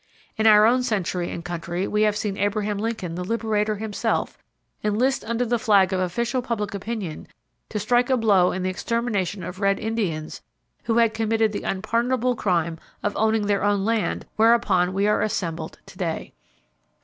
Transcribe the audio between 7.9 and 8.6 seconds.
a blow